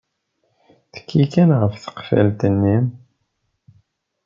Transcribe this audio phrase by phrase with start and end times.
[0.93, 2.77] Tekki kan ɣef tqeffalt-nni.